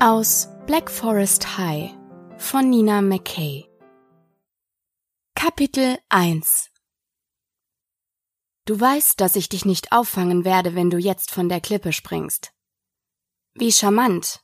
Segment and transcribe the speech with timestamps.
[0.00, 1.94] Aus Black Forest High
[2.36, 3.64] von Nina McKay
[5.36, 6.68] Kapitel 1
[8.64, 12.52] Du weißt, dass ich dich nicht auffangen werde, wenn du jetzt von der Klippe springst.
[13.54, 14.40] Wie charmant.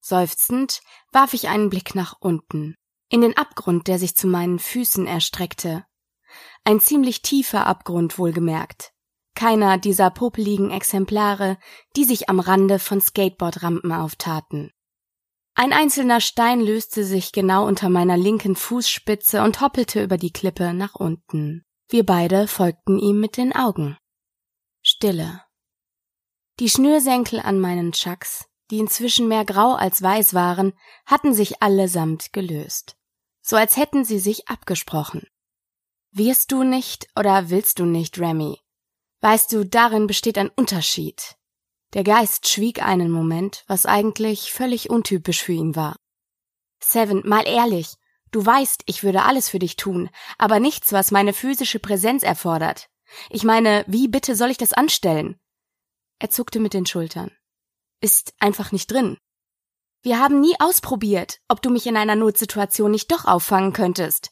[0.00, 0.82] Seufzend
[1.12, 2.74] warf ich einen Blick nach unten,
[3.08, 5.86] in den Abgrund, der sich zu meinen Füßen erstreckte.
[6.64, 8.92] Ein ziemlich tiefer Abgrund wohlgemerkt.
[9.38, 11.58] Keiner dieser popeligen Exemplare,
[11.94, 14.72] die sich am Rande von Skateboardrampen auftaten.
[15.54, 20.74] Ein einzelner Stein löste sich genau unter meiner linken Fußspitze und hoppelte über die Klippe
[20.74, 21.64] nach unten.
[21.88, 23.96] Wir beide folgten ihm mit den Augen.
[24.82, 25.44] Stille.
[26.58, 30.72] Die Schnürsenkel an meinen Chucks, die inzwischen mehr grau als weiß waren,
[31.06, 32.96] hatten sich allesamt gelöst.
[33.40, 35.28] So als hätten sie sich abgesprochen.
[36.10, 38.58] Wirst du nicht oder willst du nicht, Remy?
[39.20, 41.36] Weißt du, darin besteht ein Unterschied.
[41.94, 45.96] Der Geist schwieg einen Moment, was eigentlich völlig untypisch für ihn war.
[46.80, 47.94] Seven, mal ehrlich,
[48.30, 52.88] du weißt, ich würde alles für dich tun, aber nichts, was meine physische Präsenz erfordert.
[53.30, 55.40] Ich meine, wie bitte soll ich das anstellen?
[56.18, 57.30] Er zuckte mit den Schultern.
[58.00, 59.18] Ist einfach nicht drin.
[60.02, 64.30] Wir haben nie ausprobiert, ob du mich in einer Notsituation nicht doch auffangen könntest.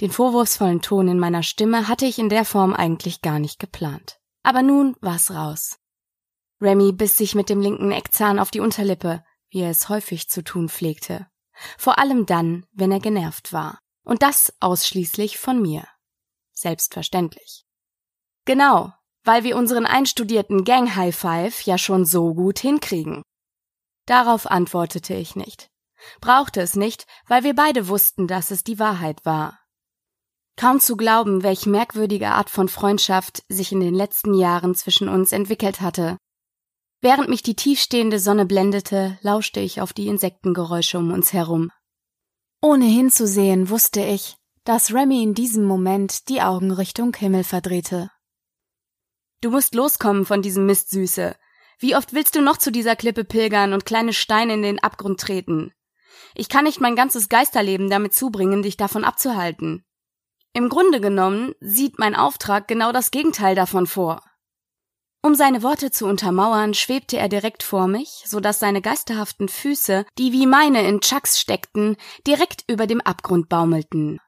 [0.00, 4.20] Den vorwurfsvollen Ton in meiner Stimme hatte ich in der Form eigentlich gar nicht geplant.
[4.42, 5.78] Aber nun war's raus.
[6.60, 10.42] Remy biss sich mit dem linken Eckzahn auf die Unterlippe, wie er es häufig zu
[10.42, 11.26] tun pflegte.
[11.76, 13.78] Vor allem dann, wenn er genervt war.
[14.04, 15.86] Und das ausschließlich von mir.
[16.52, 17.66] Selbstverständlich.
[18.44, 18.92] Genau,
[19.24, 23.22] weil wir unseren einstudierten Gang High Five ja schon so gut hinkriegen.
[24.06, 25.68] Darauf antwortete ich nicht.
[26.20, 29.58] Brauchte es nicht, weil wir beide wussten, dass es die Wahrheit war.
[30.58, 35.30] Kaum zu glauben, welch merkwürdige Art von Freundschaft sich in den letzten Jahren zwischen uns
[35.30, 36.18] entwickelt hatte.
[37.00, 41.70] Während mich die tiefstehende Sonne blendete, lauschte ich auf die Insektengeräusche um uns herum.
[42.60, 48.10] Ohne hinzusehen wusste ich, dass Remy in diesem Moment die Augen Richtung Himmel verdrehte.
[49.40, 51.36] Du musst loskommen von diesem Mist, Süße.
[51.78, 55.20] Wie oft willst du noch zu dieser Klippe pilgern und kleine Steine in den Abgrund
[55.20, 55.72] treten?
[56.34, 59.84] Ich kann nicht mein ganzes Geisterleben damit zubringen, dich davon abzuhalten.
[60.52, 64.22] Im Grunde genommen sieht mein Auftrag genau das Gegenteil davon vor.
[65.20, 70.06] Um seine Worte zu untermauern, schwebte er direkt vor mich, so dass seine geisterhaften Füße,
[70.16, 74.20] die wie meine in Chucks steckten, direkt über dem Abgrund baumelten.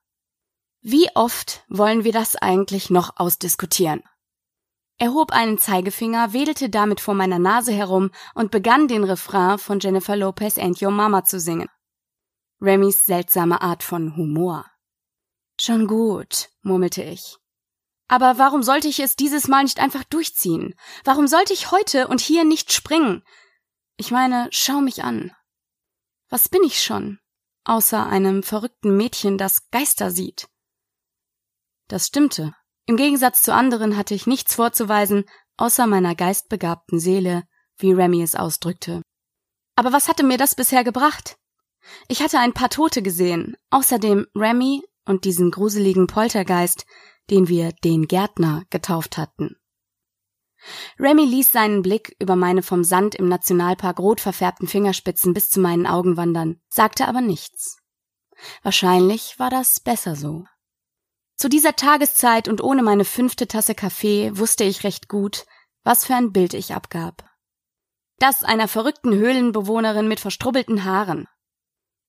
[0.83, 4.03] Wie oft wollen wir das eigentlich noch ausdiskutieren?
[4.99, 9.81] Er hob einen Zeigefinger, wedelte damit vor meiner Nase herum und begann den Refrain von
[9.81, 11.69] Jennifer Lopez and Your Mama zu singen.
[12.61, 14.70] Remys seltsame Art von Humor.
[15.61, 17.37] Schon gut, murmelte ich.
[18.09, 20.75] Aber warum sollte ich es dieses Mal nicht einfach durchziehen?
[21.05, 23.23] Warum sollte ich heute und hier nicht springen?
[23.99, 25.33] Ich meine, schau mich an.
[26.31, 27.19] Was bin ich schon?
[27.65, 30.49] Außer einem verrückten Mädchen, das Geister sieht.
[31.89, 32.55] Das stimmte.
[32.87, 35.29] Im Gegensatz zu anderen hatte ich nichts vorzuweisen,
[35.59, 37.45] außer meiner geistbegabten Seele,
[37.77, 39.03] wie Remy es ausdrückte.
[39.77, 41.37] Aber was hatte mir das bisher gebracht?
[42.09, 46.87] Ich hatte ein paar Tote gesehen, außerdem Remy und diesen gruseligen Poltergeist,
[47.29, 49.57] den wir den Gärtner getauft hatten.
[50.99, 55.61] Remy ließ seinen Blick über meine vom Sand im Nationalpark rot verfärbten Fingerspitzen bis zu
[55.61, 57.79] meinen Augen wandern, sagte aber nichts.
[58.63, 60.45] Wahrscheinlich war das besser so.
[61.37, 65.47] Zu dieser Tageszeit und ohne meine fünfte Tasse Kaffee wusste ich recht gut,
[65.83, 67.25] was für ein Bild ich abgab.
[68.19, 71.27] Das einer verrückten Höhlenbewohnerin mit verstrubbelten Haaren.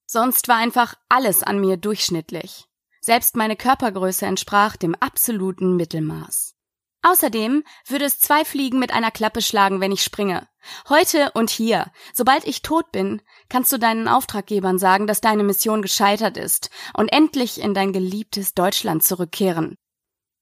[0.06, 2.68] Sonst war einfach alles an mir durchschnittlich.
[3.02, 6.56] Selbst meine Körpergröße entsprach dem absoluten Mittelmaß.
[7.04, 10.48] Außerdem würde es zwei Fliegen mit einer Klappe schlagen, wenn ich springe.
[10.88, 11.92] Heute und hier.
[12.14, 17.08] Sobald ich tot bin, kannst du deinen Auftraggebern sagen, dass deine Mission gescheitert ist und
[17.09, 19.76] endlich in dein geliebtes Deutschland zurückkehren.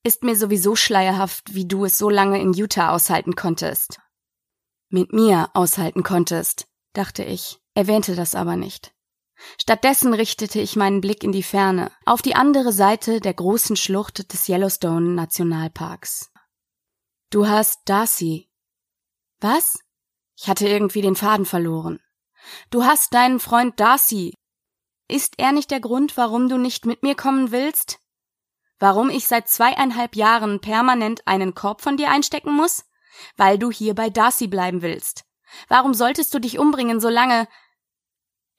[0.04, 4.00] Ist mir sowieso schleierhaft, wie du es so lange in Utah aushalten konntest.
[4.90, 8.94] Mit mir aushalten konntest, dachte ich, erwähnte das aber nicht.
[9.62, 14.32] Stattdessen richtete ich meinen Blick in die Ferne, auf die andere Seite der großen Schlucht
[14.34, 16.32] des Yellowstone Nationalparks.
[17.30, 18.50] Du hast Darcy.
[19.40, 19.80] Was?
[20.36, 22.00] Ich hatte irgendwie den Faden verloren.
[22.70, 24.34] Du hast deinen Freund Darcy.
[25.08, 28.00] Ist er nicht der Grund, warum du nicht mit mir kommen willst?
[28.80, 32.86] Warum ich seit zweieinhalb Jahren permanent einen Korb von dir einstecken muss?
[33.36, 35.26] Weil du hier bei Darcy bleiben willst.
[35.68, 37.48] Warum solltest du dich umbringen, solange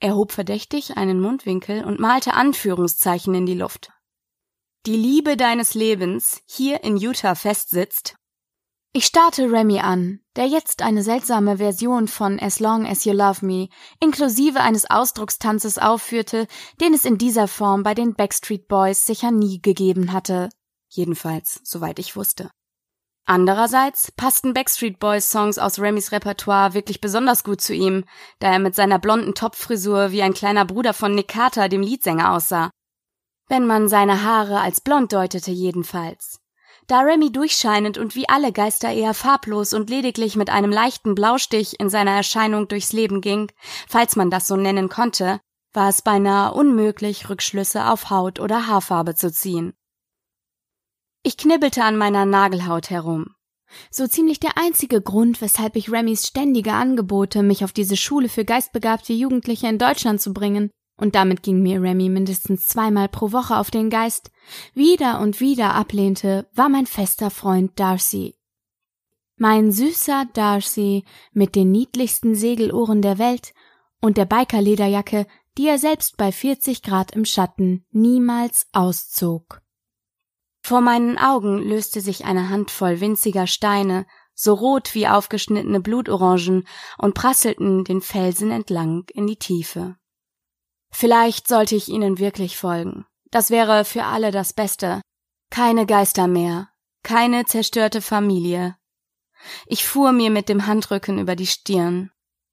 [0.01, 3.91] er hob verdächtig einen Mundwinkel und malte Anführungszeichen in die Luft.
[4.87, 8.17] Die Liebe deines Lebens hier in Utah festsitzt
[8.93, 13.45] Ich starrte Remy an, der jetzt eine seltsame Version von As Long as You Love
[13.45, 13.69] Me
[14.01, 16.47] inklusive eines Ausdruckstanzes aufführte,
[16.81, 20.49] den es in dieser Form bei den Backstreet Boys sicher nie gegeben hatte.
[20.89, 22.51] Jedenfalls, soweit ich wusste.
[23.27, 28.05] Andererseits passten Backstreet Boys Songs aus Remys Repertoire wirklich besonders gut zu ihm,
[28.41, 32.33] da er mit seiner blonden Topfrisur wie ein kleiner Bruder von Nick Carter, dem Leadsänger,
[32.33, 32.71] aussah.
[33.49, 36.41] Wenn man seine Haare als blond deutete jedenfalls.
[36.87, 41.79] Da Remy durchscheinend und wie alle Geister eher farblos und lediglich mit einem leichten Blaustich
[41.79, 43.53] in seiner Erscheinung durchs Leben ging,
[43.89, 45.41] falls man das so nennen konnte,
[45.73, 49.75] war es beinahe unmöglich, Rückschlüsse auf Haut oder Haarfarbe zu ziehen.
[51.23, 53.35] Ich knibbelte an meiner Nagelhaut herum.
[53.91, 58.45] So ziemlich der einzige Grund, weshalb ich Remys ständige Angebote, mich auf diese Schule für
[58.45, 63.59] geistbegabte Jugendliche in Deutschland zu bringen, und damit ging mir Remy mindestens zweimal pro Woche
[63.59, 64.31] auf den Geist,
[64.75, 68.37] wieder und wieder ablehnte, war mein fester Freund Darcy.
[69.37, 73.55] Mein süßer Darcy mit den niedlichsten Segelohren der Welt
[74.01, 75.27] und der Bikerlederjacke,
[75.59, 79.60] die er selbst bei 40 Grad im Schatten niemals auszog.
[80.71, 86.65] Vor meinen Augen löste sich eine Handvoll winziger Steine, so rot wie aufgeschnittene Blutorangen,
[86.97, 89.97] und prasselten den Felsen entlang in die Tiefe.
[90.93, 93.05] Vielleicht sollte ich ihnen wirklich folgen.
[93.33, 95.01] Das wäre für alle das Beste.
[95.51, 96.69] Keine Geister mehr,
[97.03, 98.77] keine zerstörte Familie.
[99.67, 102.13] Ich fuhr mir mit dem Handrücken über die Stirn,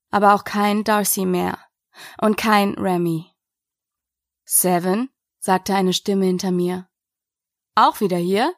[0.10, 1.60] aber auch kein Darcy mehr
[2.20, 3.28] und kein Remy.
[4.44, 5.12] Seven?
[5.38, 6.87] sagte eine Stimme hinter mir.
[7.78, 8.56] Auch wieder hier?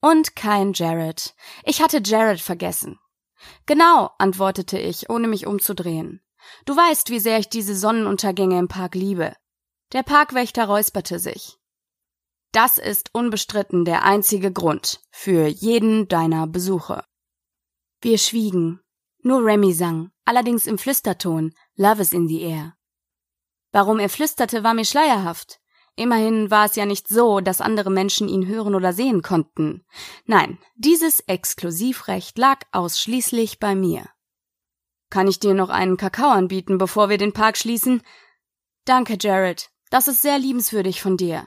[0.00, 1.34] Und kein Jared.
[1.64, 3.00] Ich hatte Jared vergessen.
[3.66, 6.22] Genau, antwortete ich, ohne mich umzudrehen.
[6.64, 9.34] Du weißt, wie sehr ich diese Sonnenuntergänge im Park liebe.
[9.92, 11.58] Der Parkwächter räusperte sich.
[12.52, 17.04] Das ist unbestritten der einzige Grund für jeden deiner Besuche.
[18.00, 18.80] Wir schwiegen.
[19.24, 22.76] Nur Remy sang, allerdings im Flüsterton, Love is in the air.
[23.72, 25.61] Warum er flüsterte, war mir schleierhaft.
[25.94, 29.84] Immerhin war es ja nicht so, dass andere Menschen ihn hören oder sehen konnten.
[30.24, 34.08] Nein, dieses Exklusivrecht lag ausschließlich bei mir.
[35.10, 38.02] Kann ich dir noch einen Kakao anbieten, bevor wir den Park schließen?
[38.86, 39.70] Danke, Jared.
[39.90, 41.46] Das ist sehr liebenswürdig von dir.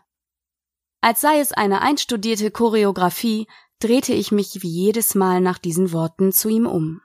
[1.01, 3.47] Als sei es eine einstudierte Choreografie,
[3.79, 7.01] drehte ich mich wie jedes Mal nach diesen Worten zu ihm um.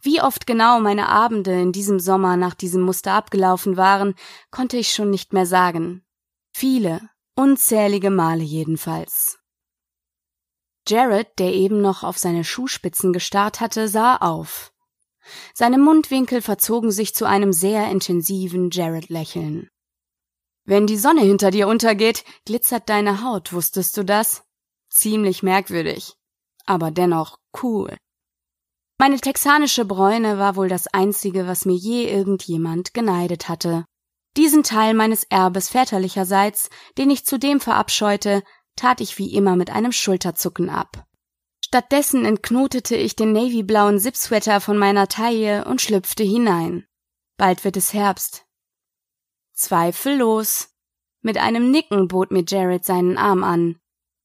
[0.00, 4.14] Wie oft genau meine Abende in diesem Sommer nach diesem Muster abgelaufen waren,
[4.50, 6.04] konnte ich schon nicht mehr sagen.
[6.52, 7.00] Viele,
[7.34, 9.38] unzählige Male jedenfalls.
[10.86, 14.72] Jared, der eben noch auf seine Schuhspitzen gestarrt hatte, sah auf.
[15.54, 19.68] Seine Mundwinkel verzogen sich zu einem sehr intensiven Jared-Lächeln.
[20.64, 24.44] Wenn die Sonne hinter dir untergeht, glitzert deine Haut, wusstest du das?
[24.90, 26.14] Ziemlich merkwürdig.
[26.66, 27.96] Aber dennoch cool.
[28.98, 33.84] Meine texanische Bräune war wohl das einzige, was mir je irgendjemand geneidet hatte.
[34.36, 38.42] Diesen Teil meines Erbes väterlicherseits, den ich zudem verabscheute,
[38.76, 41.06] tat ich wie immer mit einem Schulterzucken ab.
[41.64, 46.86] Stattdessen entknotete ich den navyblauen Zipsweater von meiner Taille und schlüpfte hinein.
[47.36, 48.46] Bald wird es Herbst.
[49.54, 50.68] Zweifellos.
[51.20, 53.78] Mit einem Nicken bot mir Jared seinen Arm an,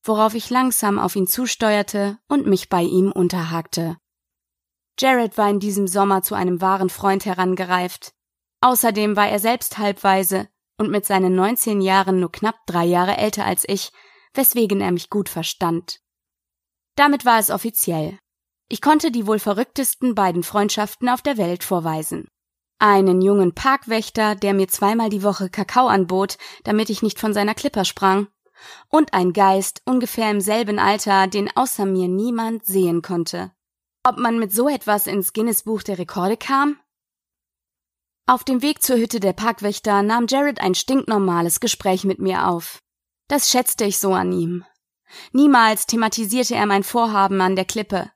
[0.04, 3.98] worauf ich langsam auf ihn zusteuerte und mich bei ihm unterhakte.
[5.00, 8.14] Jared war in diesem Sommer zu einem wahren Freund herangereift.
[8.62, 10.48] Außerdem war er selbst halbweise
[10.78, 13.92] und mit seinen 19 Jahren nur knapp drei Jahre älter als ich,
[14.34, 16.00] weswegen er mich gut verstand.
[16.96, 18.18] Damit war es offiziell.
[18.70, 22.28] Ich konnte die wohl verrücktesten beiden Freundschaften auf der Welt vorweisen.
[22.80, 27.56] Einen jungen Parkwächter, der mir zweimal die Woche Kakao anbot, damit ich nicht von seiner
[27.56, 28.28] Klipper sprang,
[28.90, 33.52] und ein Geist ungefähr im selben Alter, den außer mir niemand sehen konnte.
[34.04, 36.80] Ob man mit so etwas ins Guinness-Buch der Rekorde kam?
[38.30, 42.80] Auf dem Weg zur Hütte der Parkwächter nahm Jared ein stinknormales Gespräch mit mir auf.
[43.30, 44.66] Das schätzte ich so an ihm.
[45.32, 48.12] Niemals thematisierte er mein Vorhaben an der Klippe,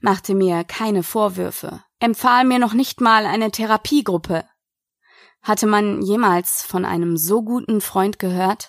[0.00, 4.48] machte mir keine Vorwürfe, empfahl mir noch nicht mal eine Therapiegruppe.
[5.42, 8.68] Hatte man jemals von einem so guten Freund gehört?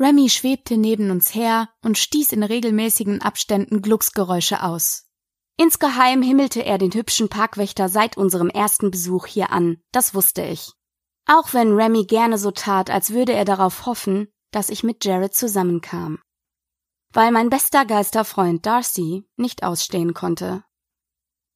[0.00, 5.07] Remy schwebte neben uns her und stieß in regelmäßigen Abständen Glucksgeräusche aus.
[5.60, 10.72] Insgeheim himmelte er den hübschen Parkwächter seit unserem ersten Besuch hier an, das wusste ich.
[11.26, 15.34] Auch wenn Remy gerne so tat, als würde er darauf hoffen, dass ich mit Jared
[15.34, 16.20] zusammenkam.
[17.12, 20.62] Weil mein bester Geisterfreund Darcy nicht ausstehen konnte.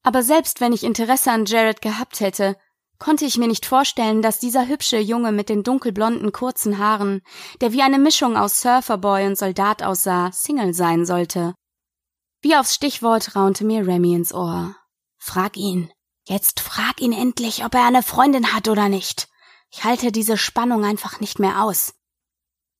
[0.03, 2.57] Aber selbst wenn ich Interesse an Jared gehabt hätte,
[2.99, 7.21] konnte ich mir nicht vorstellen, dass dieser hübsche Junge mit den dunkelblonden kurzen Haaren,
[7.61, 11.53] der wie eine Mischung aus Surferboy und Soldat aussah, Single sein sollte.
[12.43, 14.75] Wie aufs Stichwort raunte mir Remy ins Ohr.
[15.17, 15.89] Frag ihn.
[16.27, 19.29] Jetzt frag ihn endlich, ob er eine Freundin hat oder nicht.
[19.71, 21.93] Ich halte diese Spannung einfach nicht mehr aus.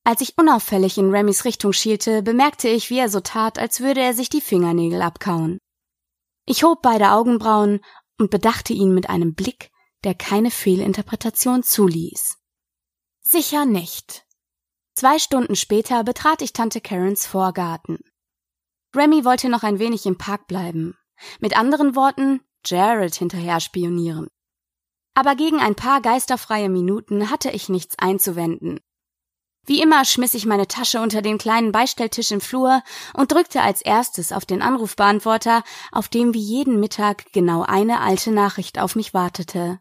[0.03, 4.01] Als ich unauffällig in Remys Richtung schielte, bemerkte ich, wie er so tat, als würde
[4.01, 5.59] er sich die Fingernägel abkauen.
[6.45, 7.79] Ich hob beide Augenbrauen
[8.19, 9.71] und bedachte ihn mit einem Blick,
[10.03, 12.35] der keine Fehlinterpretation zuließ.
[13.21, 14.25] Sicher nicht.
[14.93, 17.99] Zwei Stunden später betrat ich Tante Karens Vorgarten.
[18.95, 20.95] Remy wollte noch ein wenig im Park bleiben.
[21.39, 24.27] Mit anderen Worten, Jared hinterher spionieren.
[25.15, 28.79] Aber gegen ein paar geisterfreie Minuten hatte ich nichts einzuwenden.
[29.65, 32.83] Wie immer schmiss ich meine Tasche unter den kleinen Beistelltisch im Flur
[33.13, 38.31] und drückte als erstes auf den Anrufbeantworter, auf dem wie jeden Mittag genau eine alte
[38.31, 39.79] Nachricht auf mich wartete.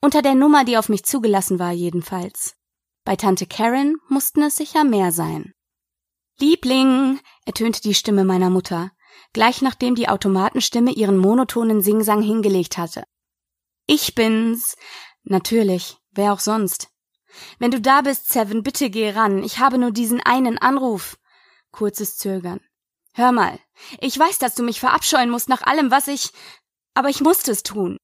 [0.00, 2.56] Unter der Nummer, die auf mich zugelassen war, jedenfalls.
[3.04, 5.54] Bei Tante Karen mussten es sicher mehr sein.
[6.40, 8.92] Liebling, ertönte die Stimme meiner Mutter,
[9.32, 13.04] gleich nachdem die Automatenstimme ihren monotonen Singsang hingelegt hatte.
[13.86, 14.76] Ich bin's.
[15.24, 16.88] Natürlich, wer auch sonst.
[17.58, 19.42] Wenn du da bist, Seven, bitte geh ran.
[19.42, 21.18] Ich habe nur diesen einen Anruf.
[21.72, 22.60] Kurzes Zögern.
[23.14, 23.58] Hör mal,
[24.00, 26.30] ich weiß, dass du mich verabscheuen musst nach allem, was ich.
[26.94, 27.96] Aber ich musste es tun.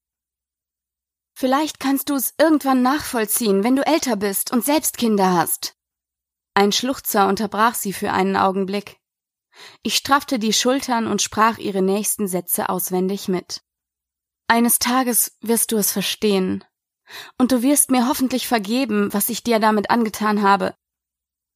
[1.33, 5.75] Vielleicht kannst du es irgendwann nachvollziehen, wenn du älter bist und selbst Kinder hast.
[6.57, 8.97] Ein Schluchzer unterbrach sie für einen Augenblick.
[9.83, 13.61] Ich straffte die Schultern und sprach ihre nächsten Sätze auswendig mit.
[14.47, 16.63] Eines Tages wirst du es verstehen.
[17.37, 20.75] Und du wirst mir hoffentlich vergeben, was ich dir damit angetan habe.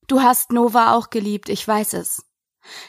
[0.07, 2.25] Du hast Nova auch geliebt, ich weiß es.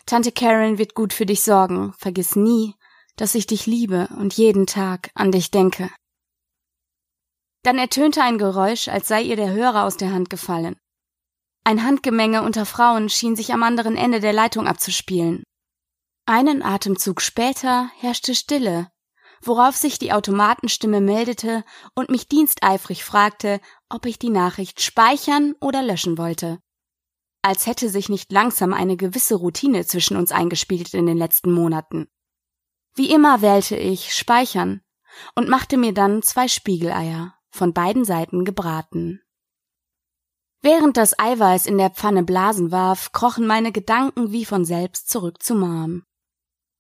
[0.05, 1.93] Tante Karen wird gut für dich sorgen.
[1.97, 2.75] Vergiss nie,
[3.17, 5.91] dass ich dich liebe und jeden Tag an dich denke.
[7.63, 10.77] Dann ertönte ein Geräusch, als sei ihr der Hörer aus der Hand gefallen.
[11.65, 15.45] Ein Handgemenge unter Frauen schien sich am anderen Ende der Leitung abzuspielen.
[16.27, 18.91] Einen Atemzug später herrschte Stille,
[19.43, 21.65] worauf sich die Automatenstimme meldete
[21.95, 26.59] und mich diensteifrig fragte, ob ich die Nachricht speichern oder löschen wollte.
[27.43, 32.09] Als hätte sich nicht langsam eine gewisse Routine zwischen uns eingespielt in den letzten Monaten.
[32.95, 34.83] Wie immer wählte ich Speichern
[35.35, 39.23] und machte mir dann zwei Spiegeleier von beiden Seiten gebraten.
[40.63, 45.43] Während das Eiweiß in der Pfanne Blasen warf, krochen meine Gedanken wie von selbst zurück
[45.43, 46.05] zu Mom.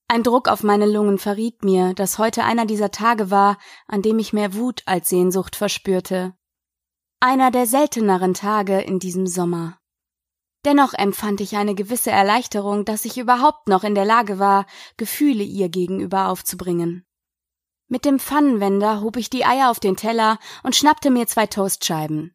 [0.07, 3.57] Ein Druck auf meine Lungen verriet mir, dass heute einer dieser Tage war,
[3.87, 6.35] an dem ich mehr Wut als Sehnsucht verspürte.
[7.21, 9.79] Einer der selteneren Tage in diesem Sommer.
[10.67, 14.67] Dennoch empfand ich eine gewisse Erleichterung, dass ich überhaupt noch in der Lage war,
[14.99, 17.07] Gefühle ihr gegenüber aufzubringen.
[17.89, 22.35] Mit dem Pfannenwender hob ich die Eier auf den Teller und schnappte mir zwei Toastscheiben.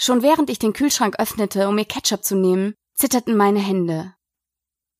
[0.00, 4.14] Schon während ich den Kühlschrank öffnete, um mir Ketchup zu nehmen, zitterten meine Hände.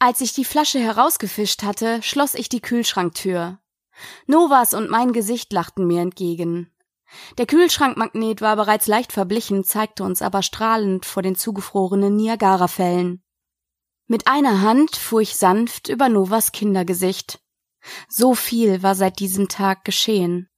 [0.00, 3.58] Als ich die Flasche herausgefischt hatte, schloss ich die Kühlschranktür.
[4.26, 6.72] Novas und mein Gesicht lachten mir entgegen.
[7.38, 13.22] Der Kühlschrankmagnet war bereits leicht verblichen, zeigte uns aber strahlend vor den zugefrorenen Niagarafällen.
[14.08, 17.40] Mit einer Hand fuhr ich sanft über Novas Kindergesicht.
[18.08, 20.48] So viel war seit diesem Tag geschehen.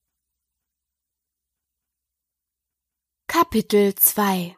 [3.32, 4.56] Kapitel 2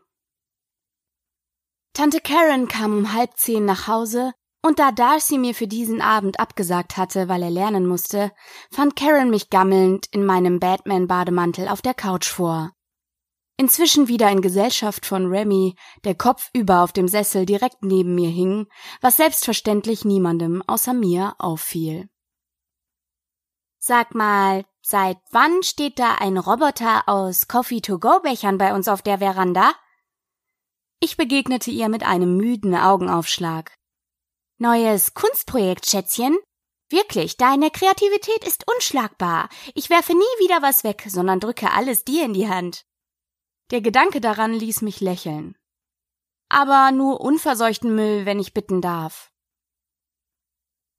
[1.93, 6.41] Tante Karen kam um halb zehn nach Hause, und da Darcy mir für diesen Abend
[6.41, 8.33] abgesagt hatte, weil er lernen musste,
[8.71, 12.73] fand Karen mich gammelnd in meinem Batman-Bademantel auf der Couch vor.
[13.59, 15.75] Inzwischen wieder in Gesellschaft von Remy,
[16.05, 18.69] der kopfüber auf dem Sessel direkt neben mir hing,
[19.03, 22.09] was selbstverständlich niemandem außer mir auffiel.
[23.79, 29.73] Sag mal, seit wann steht da ein Roboter aus Coffee-to-go-Bechern bei uns auf der Veranda?
[31.01, 33.75] Ich begegnete ihr mit einem müden Augenaufschlag.
[34.59, 36.37] Neues Kunstprojekt, Schätzchen?
[36.89, 39.49] Wirklich, deine Kreativität ist unschlagbar.
[39.75, 42.85] Ich werfe nie wieder was weg, sondern drücke alles dir in die Hand.
[43.71, 45.57] Der Gedanke daran ließ mich lächeln.
[46.51, 49.32] Aber nur unverseuchten Müll, wenn ich bitten darf.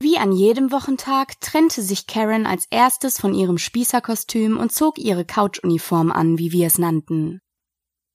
[0.04, 5.24] Wie an jedem Wochentag trennte sich Karen als erstes von ihrem Spießerkostüm und zog ihre
[5.24, 7.40] Couchuniform an, wie wir es nannten.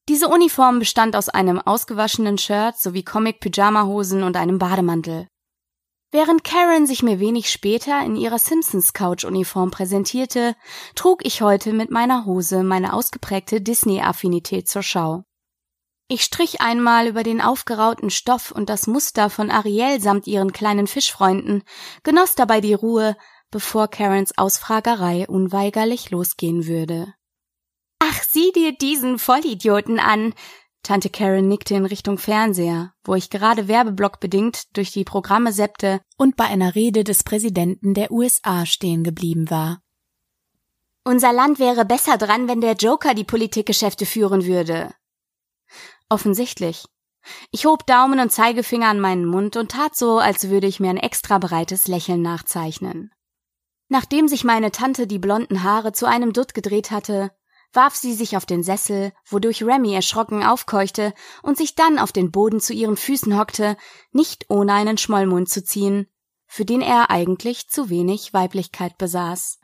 [0.07, 5.29] Diese Uniform bestand aus einem ausgewaschenen Shirt sowie Comic-Pyjama-Hosen und einem Bademantel.
[6.11, 10.57] Während Karen sich mir wenig später in ihrer Simpsons Couch-Uniform präsentierte,
[10.95, 15.25] trug ich heute mit meiner Hose meine ausgeprägte Disney-Affinität zur Schau.
[16.11, 20.87] Ich strich einmal über den aufgerauten Stoff und das Muster von Ariel samt ihren kleinen
[20.87, 21.63] Fischfreunden,
[22.03, 23.15] genoss dabei die Ruhe,
[23.51, 27.13] bevor Karens Ausfragerei unweigerlich losgehen würde.
[27.99, 30.33] Ach, sieh dir diesen Vollidioten an!
[30.83, 36.37] Tante Karen nickte in Richtung Fernseher, wo ich gerade werbeblockbedingt durch die Programme seppte und
[36.37, 39.83] bei einer Rede des Präsidenten der USA stehen geblieben war.
[41.05, 44.95] Unser Land wäre besser dran, wenn der Joker die Politikgeschäfte führen würde.
[46.09, 46.87] Offensichtlich.
[47.51, 50.91] Ich hob Daumen und Zeigefinger an meinen Mund und tat so, als würde ich mir
[50.91, 53.13] ein extra breites Lächeln nachzeichnen.
[53.89, 57.31] Nachdem sich meine Tante die blonden Haare zu einem Dutt gedreht hatte,
[57.73, 61.13] warf sie sich auf den Sessel, wodurch Remy erschrocken aufkeuchte
[61.43, 63.77] und sich dann auf den Boden zu ihren Füßen hockte,
[64.13, 66.07] nicht ohne einen Schmollmund zu ziehen,
[66.47, 69.59] für den er eigentlich zu wenig Weiblichkeit besaß.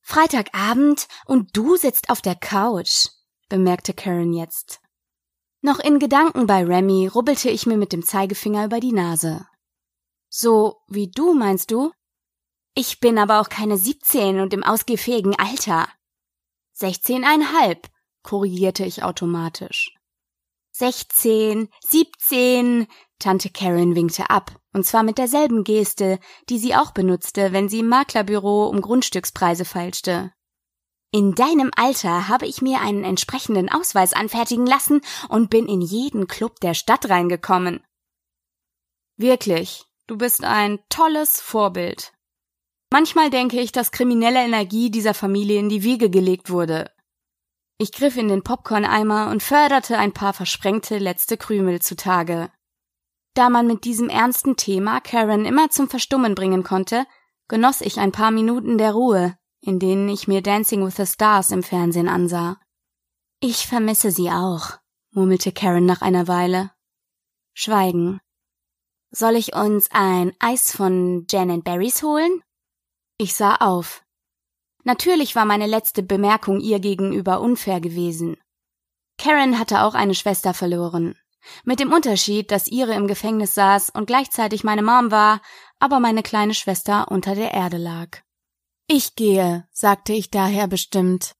[0.00, 3.08] Freitagabend und du sitzt auf der Couch,
[3.48, 4.80] bemerkte Karen jetzt.
[5.62, 9.46] Noch in Gedanken bei Remy rubbelte ich mir mit dem Zeigefinger über die Nase.
[10.30, 11.92] So wie du, meinst du?
[12.74, 15.88] Ich bin aber auch keine siebzehn und im ausgehfähigen Alter.
[16.72, 17.88] Sechzehneinhalb,
[18.22, 19.94] korrigierte ich automatisch.
[20.70, 22.86] Sechzehn, siebzehn,
[23.18, 27.80] Tante Karen winkte ab, und zwar mit derselben Geste, die sie auch benutzte, wenn sie
[27.80, 30.32] im Maklerbüro um Grundstückspreise feilschte.
[31.12, 36.28] In deinem Alter habe ich mir einen entsprechenden Ausweis anfertigen lassen und bin in jeden
[36.28, 37.82] Club der Stadt reingekommen.
[39.16, 42.12] Wirklich, du bist ein tolles Vorbild.
[42.92, 46.92] Manchmal denke ich, dass kriminelle Energie dieser Familie in die Wiege gelegt wurde.
[47.76, 52.52] Ich griff in den Popcorn-Eimer und förderte ein paar versprengte letzte Krümel zutage.
[53.34, 57.04] Da man mit diesem ernsten Thema Karen immer zum Verstummen bringen konnte,
[57.48, 61.50] genoss ich ein paar Minuten der Ruhe, in denen ich mir Dancing with the Stars
[61.50, 62.58] im Fernsehen ansah.
[63.40, 64.78] Ich vermisse sie auch,
[65.12, 66.70] murmelte Karen nach einer Weile.
[67.54, 68.20] Schweigen.
[69.10, 72.42] Soll ich uns ein Eis von Jan Berries holen?
[73.18, 74.04] Ich sah auf.
[74.84, 78.36] Natürlich war meine letzte Bemerkung ihr gegenüber unfair gewesen.
[79.18, 81.16] Karen hatte auch eine Schwester verloren.
[81.64, 85.42] Mit dem Unterschied, dass ihre im Gefängnis saß und gleichzeitig meine Mom war,
[85.78, 88.22] aber meine kleine Schwester unter der Erde lag.
[88.92, 91.36] Ich gehe, sagte ich daher bestimmt.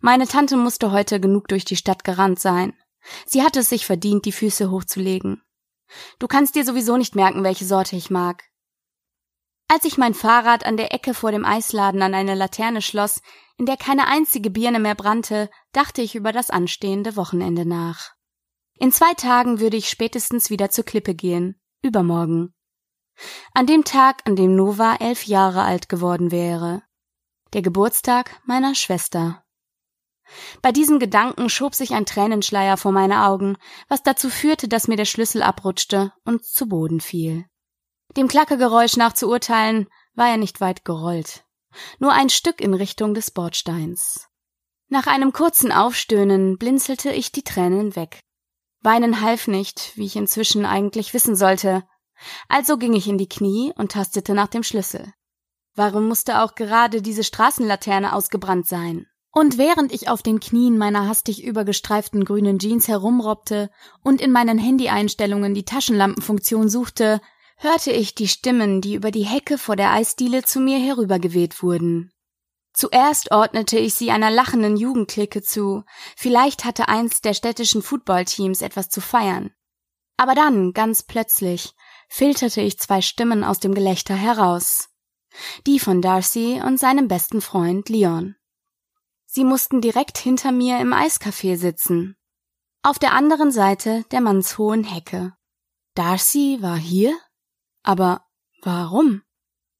[0.00, 2.72] Meine Tante musste heute genug durch die Stadt gerannt sein.
[3.26, 5.42] Sie hatte es sich verdient, die Füße hochzulegen.
[6.18, 8.44] Du kannst dir sowieso nicht merken, welche Sorte ich mag.
[9.68, 13.20] Als ich mein Fahrrad an der Ecke vor dem Eisladen an eine Laterne schloss,
[13.58, 18.12] in der keine einzige Birne mehr brannte, dachte ich über das anstehende Wochenende nach.
[18.78, 22.54] In zwei Tagen würde ich spätestens wieder zur Klippe gehen, übermorgen.
[23.52, 26.85] An dem Tag, an dem Nova elf Jahre alt geworden wäre.
[27.52, 29.44] Der Geburtstag meiner Schwester.
[30.62, 33.56] Bei diesem Gedanken schob sich ein Tränenschleier vor meine Augen,
[33.88, 37.44] was dazu führte, dass mir der Schlüssel abrutschte und zu Boden fiel.
[38.16, 41.44] Dem Klackergeräusch nach zu urteilen, war er nicht weit gerollt.
[41.98, 44.28] Nur ein Stück in Richtung des Bordsteins.
[44.88, 48.20] Nach einem kurzen Aufstöhnen blinzelte ich die Tränen weg.
[48.80, 51.84] Weinen half nicht, wie ich inzwischen eigentlich wissen sollte.
[52.48, 55.12] Also ging ich in die Knie und tastete nach dem Schlüssel.
[55.76, 59.06] Warum musste auch gerade diese Straßenlaterne ausgebrannt sein?
[59.30, 63.70] Und während ich auf den Knien meiner hastig übergestreiften grünen Jeans herumrobbte
[64.02, 67.20] und in meinen Handy-Einstellungen die Taschenlampenfunktion suchte,
[67.58, 72.10] hörte ich die Stimmen, die über die Hecke vor der Eisdiele zu mir herübergeweht wurden.
[72.72, 75.84] Zuerst ordnete ich sie einer lachenden Jugendklicke zu,
[76.16, 79.50] vielleicht hatte eins der städtischen Footballteams etwas zu feiern.
[80.16, 81.74] Aber dann, ganz plötzlich,
[82.08, 84.88] filterte ich zwei Stimmen aus dem Gelächter heraus.
[85.66, 88.36] Die von Darcy und seinem besten Freund Leon.
[89.26, 92.16] Sie mussten direkt hinter mir im Eiscafé sitzen.
[92.82, 95.34] Auf der anderen Seite der mannshohen Hecke.
[95.94, 97.18] Darcy war hier?
[97.82, 98.24] Aber
[98.62, 99.22] warum?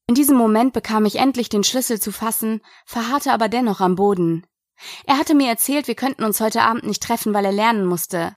[0.09, 4.47] In diesem Moment bekam ich endlich den Schlüssel zu fassen, verharrte aber dennoch am Boden.
[5.07, 8.35] Er hatte mir erzählt, wir könnten uns heute Abend nicht treffen, weil er lernen musste.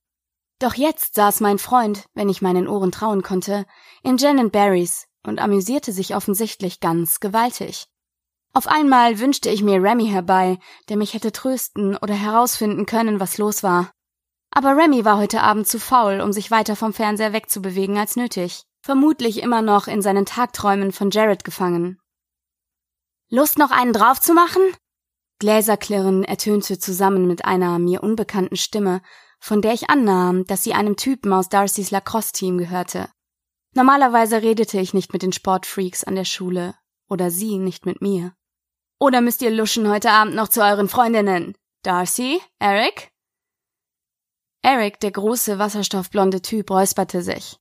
[0.59, 3.65] Doch jetzt saß mein Freund, wenn ich meinen Ohren trauen konnte,
[4.03, 7.87] in Jen Barrys und amüsierte sich offensichtlich ganz gewaltig.
[8.53, 10.57] Auf einmal wünschte ich mir Remy herbei,
[10.89, 13.91] der mich hätte trösten oder herausfinden können, was los war.
[14.51, 18.65] Aber Remy war heute Abend zu faul, um sich weiter vom Fernseher wegzubewegen als nötig
[18.81, 21.99] vermutlich immer noch in seinen Tagträumen von Jared gefangen.
[23.29, 24.61] Lust noch einen draufzumachen?
[25.39, 29.01] Gläserklirren ertönte zusammen mit einer mir unbekannten Stimme,
[29.39, 33.09] von der ich annahm, dass sie einem Typen aus Darcys Lacrosse-Team gehörte.
[33.73, 36.75] Normalerweise redete ich nicht mit den Sportfreaks an der Schule,
[37.07, 38.33] oder sie nicht mit mir.
[38.99, 41.55] Oder müsst ihr luschen heute Abend noch zu euren Freundinnen?
[41.83, 42.41] Darcy?
[42.59, 43.11] Eric?
[44.61, 47.57] Eric, der große, wasserstoffblonde Typ, räusperte sich.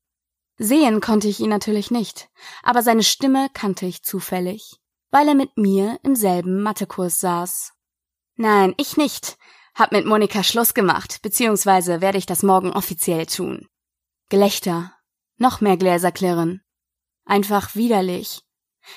[0.57, 2.29] Sehen konnte ich ihn natürlich nicht,
[2.64, 7.75] aber seine Stimme kannte ich zufällig, weil er mit mir im selben Mathekurs saß.
[8.35, 9.38] Nein, ich nicht,
[9.79, 13.68] Hab mit Monika Schluss gemacht, beziehungsweise werde ich das morgen offiziell tun.
[14.29, 14.92] Gelächter.
[15.38, 16.62] Noch mehr Gläser klirren.
[17.24, 18.42] Einfach widerlich.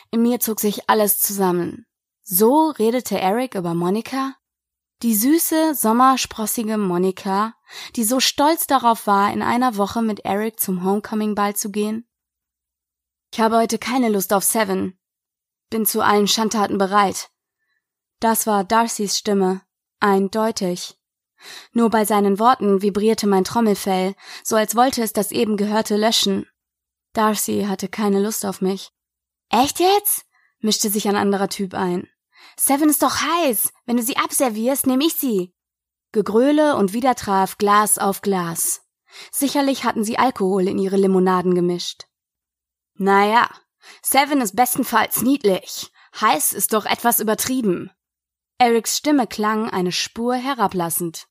[0.09, 1.85] In mir zog sich alles zusammen.
[2.23, 4.35] So redete Eric über Monika?
[5.03, 7.55] Die süße, sommersprossige Monika,
[7.95, 12.07] die so stolz darauf war, in einer Woche mit Eric zum Homecoming-Ball zu gehen?
[13.33, 14.99] Ich habe heute keine Lust auf Seven.
[15.69, 17.31] Bin zu allen Schandtaten bereit.
[18.19, 19.61] Das war Darcys Stimme,
[19.99, 21.00] eindeutig.
[21.73, 26.47] Nur bei seinen Worten vibrierte mein Trommelfell, so als wollte es das eben Gehörte löschen.
[27.13, 28.91] Darcy hatte keine Lust auf mich.
[29.49, 30.25] Echt jetzt?
[30.59, 32.07] mischte sich ein anderer Typ ein.
[32.57, 33.73] Seven ist doch heiß.
[33.85, 35.53] Wenn du sie abservierst, nehme ich sie.
[36.11, 38.81] Gegröle und wieder traf Glas auf Glas.
[39.31, 42.05] Sicherlich hatten sie Alkohol in ihre Limonaden gemischt.
[42.95, 43.49] Naja,
[44.01, 45.91] Seven ist bestenfalls niedlich.
[46.19, 47.91] Heiß ist doch etwas übertrieben.
[48.57, 51.27] Erics Stimme klang eine Spur herablassend.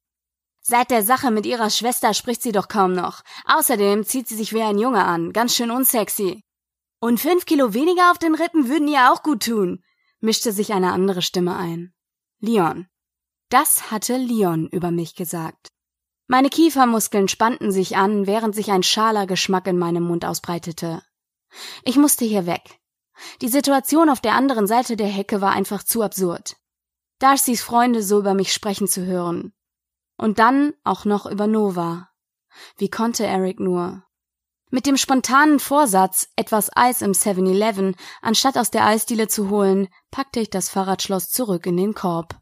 [0.63, 3.23] Seit der Sache mit ihrer Schwester spricht sie doch kaum noch.
[3.47, 6.43] Außerdem zieht sie sich wie ein Junge an, ganz schön unsexy.
[7.01, 9.83] Und fünf Kilo weniger auf den Rippen würden ihr auch gut tun,
[10.21, 11.95] mischte sich eine andere Stimme ein.
[12.41, 12.89] Leon.
[13.49, 15.69] Das hatte Leon über mich gesagt.
[16.27, 21.03] Meine Kiefermuskeln spannten sich an, während sich ein schaler Geschmack in meinem Mund ausbreitete.
[21.83, 22.79] Ich musste hier weg.
[23.41, 26.57] Die Situation auf der anderen Seite der Hecke war einfach zu absurd.
[27.19, 29.53] Darcys Freunde so über mich sprechen zu hören.
[30.21, 32.11] Und dann auch noch über Nova.
[32.77, 34.05] Wie konnte Eric nur?
[34.69, 40.41] Mit dem spontanen Vorsatz, etwas Eis im 7-Eleven anstatt aus der Eisdiele zu holen, packte
[40.41, 42.39] ich das Fahrradschloss zurück in den Korb.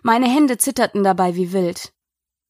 [0.00, 1.92] Meine Hände zitterten dabei wie wild.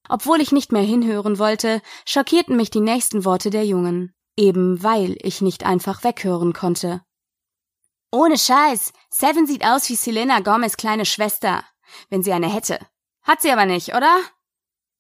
[0.09, 5.17] Obwohl ich nicht mehr hinhören wollte, schockierten mich die nächsten Worte der Jungen, eben weil
[5.23, 7.03] ich nicht einfach weghören konnte.
[8.13, 11.65] Ohne Scheiß, Seven sieht aus wie Selena Gomez kleine Schwester,
[12.11, 12.79] wenn sie eine hätte.
[13.23, 14.21] Hat sie aber nicht, oder?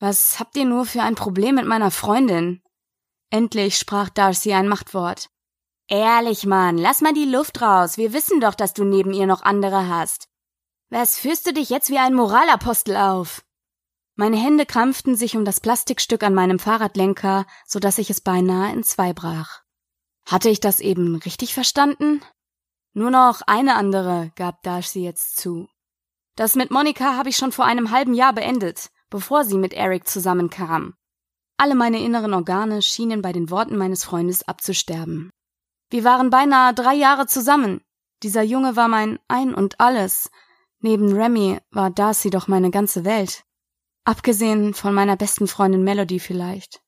[0.02, 2.60] Was habt ihr nur für ein Problem mit meiner Freundin?
[3.30, 5.30] Endlich sprach Darcy ein Machtwort.
[5.86, 7.98] Ehrlich, Mann, lass mal die Luft raus.
[7.98, 10.28] Wir wissen doch, dass du neben ihr noch andere hast.
[10.90, 13.44] Was führst du dich jetzt wie ein Moralapostel auf?
[14.16, 18.72] Meine Hände krampften sich um das Plastikstück an meinem Fahrradlenker, so dass ich es beinahe
[18.72, 19.62] in zwei brach.
[20.26, 22.22] Hatte ich das eben richtig verstanden?
[22.92, 25.68] Nur noch eine andere, gab Darcy jetzt zu.
[26.34, 30.08] Das mit Monika habe ich schon vor einem halben Jahr beendet, bevor sie mit Eric
[30.08, 30.94] zusammenkam.
[31.58, 35.30] Alle meine inneren Organe schienen bei den Worten meines Freundes abzusterben.
[35.90, 37.82] Wir waren beinahe drei Jahre zusammen.
[38.22, 40.30] Dieser Junge war mein Ein und alles.
[40.80, 43.44] Neben Remy war Darcy doch meine ganze Welt.
[44.04, 46.80] Abgesehen von meiner besten Freundin Melody vielleicht.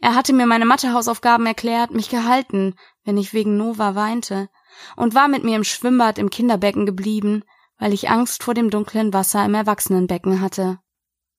[0.00, 4.48] Er hatte mir meine Mathehausaufgaben erklärt, mich gehalten, wenn ich wegen Nova weinte,
[4.96, 7.44] und war mit mir im Schwimmbad im Kinderbecken geblieben,
[7.78, 10.81] weil ich Angst vor dem dunklen Wasser im Erwachsenenbecken hatte.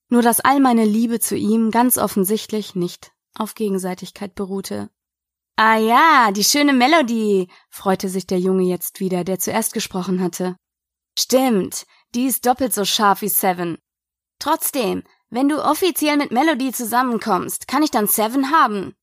[0.09, 4.89] Nur dass all meine Liebe zu ihm ganz offensichtlich nicht auf Gegenseitigkeit beruhte.
[5.55, 10.55] Ah ja, die schöne Melodie, freute sich der Junge jetzt wieder, der zuerst gesprochen hatte.
[11.17, 11.85] Stimmt,
[12.15, 13.77] die ist doppelt so scharf wie Seven.
[14.39, 18.95] Trotzdem, wenn du offiziell mit Melody zusammenkommst, kann ich dann Seven haben.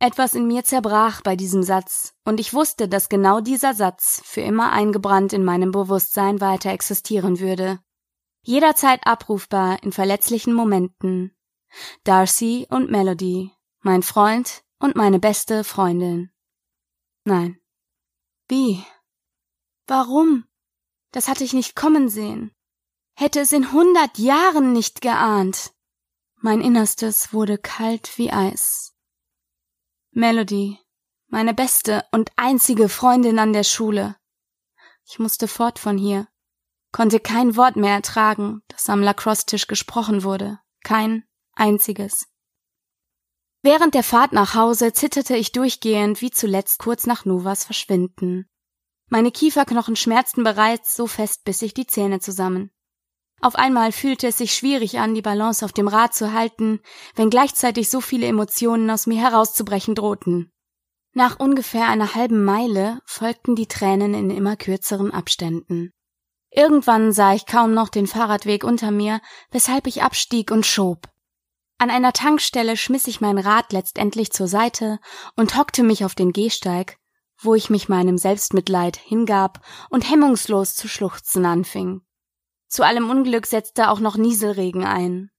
[0.00, 4.40] Etwas in mir zerbrach bei diesem Satz, und ich wusste, dass genau dieser Satz für
[4.40, 7.78] immer eingebrannt in meinem Bewusstsein weiter existieren würde
[8.44, 11.36] jederzeit abrufbar in verletzlichen Momenten.
[12.04, 16.30] Darcy und Melody, mein Freund und meine beste Freundin.
[17.24, 17.58] Nein.
[18.48, 18.84] Wie?
[19.86, 20.44] Warum?
[21.10, 22.52] Das hatte ich nicht kommen sehen.
[23.16, 25.72] Hätte es in hundert Jahren nicht geahnt.
[26.36, 28.94] Mein Innerstes wurde kalt wie Eis.
[30.10, 30.78] Melody,
[31.28, 34.16] meine beste und einzige Freundin an der Schule.
[35.06, 36.28] Ich musste fort von hier
[36.94, 40.60] konnte kein Wort mehr ertragen, das am Lacrosse-Tisch gesprochen wurde.
[40.84, 42.28] Kein einziges.
[43.62, 48.48] Während der Fahrt nach Hause zitterte ich durchgehend wie zuletzt kurz nach Novas Verschwinden.
[49.08, 52.70] Meine Kieferknochen schmerzten bereits so fest, biss ich die Zähne zusammen.
[53.40, 56.78] Auf einmal fühlte es sich schwierig an, die Balance auf dem Rad zu halten,
[57.16, 60.52] wenn gleichzeitig so viele Emotionen aus mir herauszubrechen drohten.
[61.12, 65.92] Nach ungefähr einer halben Meile folgten die Tränen in immer kürzeren Abständen.
[66.56, 71.08] Irgendwann sah ich kaum noch den Fahrradweg unter mir, weshalb ich abstieg und schob.
[71.78, 75.00] An einer Tankstelle schmiss ich mein Rad letztendlich zur Seite
[75.34, 76.98] und hockte mich auf den Gehsteig,
[77.42, 82.02] wo ich mich meinem Selbstmitleid hingab und hemmungslos zu schluchzen anfing.
[82.68, 85.30] Zu allem Unglück setzte auch noch Nieselregen ein.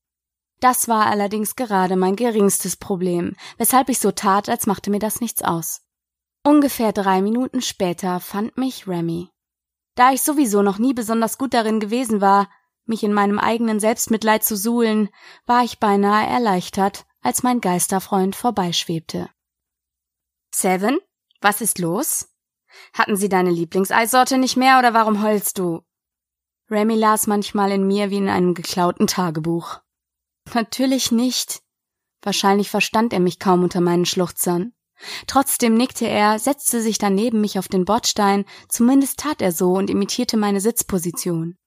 [0.60, 5.22] Das war allerdings gerade mein geringstes Problem, weshalb ich so tat, als machte mir das
[5.22, 5.82] nichts aus.
[6.44, 9.30] Ungefähr drei Minuten später fand mich Remy.
[9.96, 12.50] Da ich sowieso noch nie besonders gut darin gewesen war,
[12.86, 15.10] mich in meinem eigenen Selbstmitleid zu suhlen,
[15.46, 19.30] war ich beinahe erleichtert, als mein Geisterfreund vorbeischwebte.
[20.54, 21.00] Seven,
[21.42, 22.30] was ist los?
[22.94, 25.82] Hatten Sie deine Lieblingseissorte nicht mehr oder warum heulst du?
[26.70, 29.82] Remy las manchmal in mir wie in einem geklauten Tagebuch.
[30.54, 31.62] Natürlich nicht.
[32.22, 34.74] Wahrscheinlich verstand er mich kaum unter meinen Schluchzern.
[35.28, 39.74] Trotzdem nickte er, setzte sich dann neben mich auf den Bordstein, zumindest tat er so
[39.74, 41.58] und imitierte meine Sitzposition.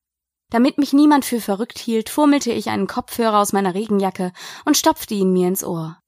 [0.51, 4.33] Damit mich niemand für verrückt hielt, fummelte ich einen Kopfhörer aus meiner Regenjacke
[4.65, 5.99] und stopfte ihn mir ins Ohr.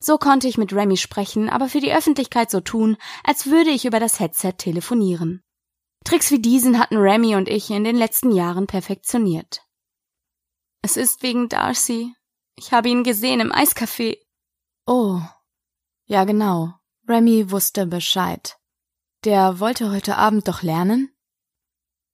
[0.00, 3.84] So konnte ich mit Remy sprechen, aber für die Öffentlichkeit so tun, als würde ich
[3.84, 5.42] über das Headset telefonieren.
[6.04, 9.62] Tricks wie diesen hatten Remy und ich in den letzten Jahren perfektioniert.
[10.82, 12.14] Es ist wegen Darcy.
[12.56, 14.18] Ich habe ihn gesehen im Eiscafé.
[14.86, 15.20] Oh.
[16.08, 16.72] Ja, genau.
[17.06, 18.58] Remy wusste Bescheid.
[19.24, 21.14] Der wollte heute Abend doch lernen?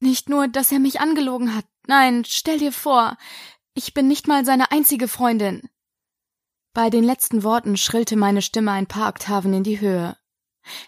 [0.00, 1.64] Nicht nur, dass er mich angelogen hat.
[1.86, 3.16] Nein, stell dir vor,
[3.72, 5.62] ich bin nicht mal seine einzige Freundin.
[6.72, 10.16] Bei den letzten Worten schrillte meine Stimme ein paar Oktaven in die Höhe.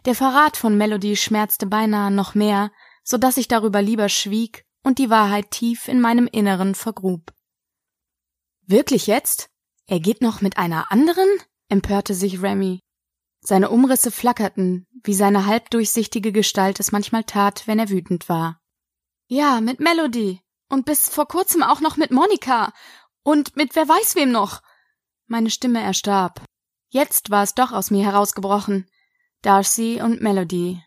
[0.05, 2.73] Der Verrat von Melody schmerzte beinahe noch mehr,
[3.05, 7.33] so dass ich darüber lieber schwieg und die Wahrheit tief in meinem Inneren vergrub.
[8.63, 9.49] Wirklich jetzt?
[9.87, 11.29] Er geht noch mit einer anderen?
[11.69, 12.83] empörte sich Remy.
[13.49, 18.61] Seine Umrisse flackerten, wie seine halbdurchsichtige Gestalt es manchmal tat, wenn er wütend war.
[19.29, 20.41] Ja, mit Melody.
[20.69, 22.73] Und bis vor kurzem auch noch mit Monika.
[23.23, 24.63] Und mit wer weiß wem noch.
[25.29, 26.45] Meine Stimme erstarb.
[26.89, 28.91] Jetzt war es doch aus mir herausgebrochen.
[29.43, 30.83] Darcy und Melody.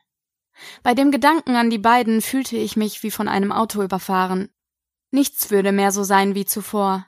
[0.84, 4.50] Bei dem Gedanken an die beiden fühlte ich mich wie von einem Auto überfahren.
[5.12, 7.08] Nichts würde mehr so sein wie zuvor.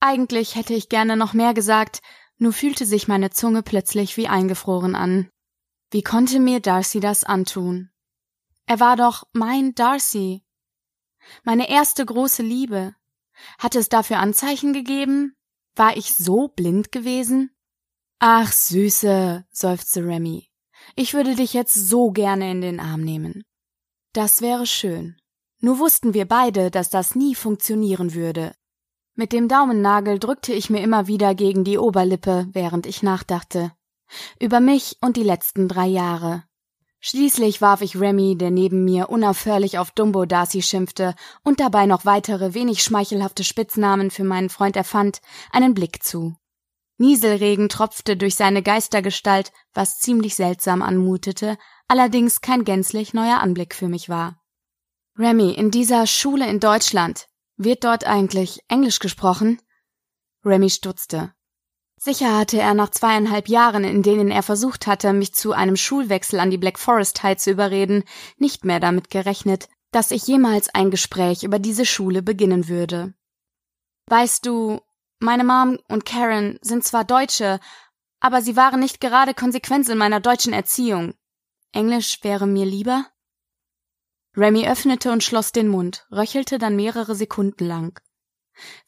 [0.00, 2.00] Eigentlich hätte ich gerne noch mehr gesagt,
[2.42, 5.30] nur fühlte sich meine Zunge plötzlich wie eingefroren an.
[5.90, 7.90] Wie konnte mir Darcy das antun?
[8.66, 10.44] Er war doch mein Darcy,
[11.44, 12.94] meine erste große Liebe.
[13.58, 15.36] Hatte es dafür Anzeichen gegeben?
[15.76, 17.50] War ich so blind gewesen?
[18.18, 20.48] Ach, Süße, seufzte Remy.
[20.96, 23.44] Ich würde dich jetzt so gerne in den Arm nehmen.
[24.12, 25.16] Das wäre schön.
[25.60, 28.52] Nur wussten wir beide, dass das nie funktionieren würde.
[29.14, 33.72] Mit dem Daumennagel drückte ich mir immer wieder gegen die Oberlippe, während ich nachdachte.
[34.40, 36.44] Über mich und die letzten drei Jahre.
[37.00, 42.04] Schließlich warf ich Remy, der neben mir unaufhörlich auf Dumbo Darcy schimpfte und dabei noch
[42.04, 45.20] weitere wenig schmeichelhafte Spitznamen für meinen Freund erfand,
[45.50, 46.36] einen Blick zu.
[46.98, 53.88] Nieselregen tropfte durch seine Geistergestalt, was ziemlich seltsam anmutete, allerdings kein gänzlich neuer Anblick für
[53.88, 54.40] mich war.
[55.18, 57.26] Remy, in dieser Schule in Deutschland,
[57.64, 59.60] wird dort eigentlich Englisch gesprochen?
[60.44, 61.32] Remy stutzte.
[61.96, 66.40] Sicher hatte er nach zweieinhalb Jahren, in denen er versucht hatte, mich zu einem Schulwechsel
[66.40, 68.02] an die Black Forest High zu überreden,
[68.38, 73.14] nicht mehr damit gerechnet, dass ich jemals ein Gespräch über diese Schule beginnen würde.
[74.06, 74.80] Weißt du,
[75.20, 77.60] meine Mom und Karen sind zwar Deutsche,
[78.18, 81.14] aber sie waren nicht gerade Konsequenz in meiner deutschen Erziehung.
[81.70, 83.06] Englisch wäre mir lieber?
[84.36, 88.00] Remy öffnete und schloss den Mund, röchelte dann mehrere Sekunden lang.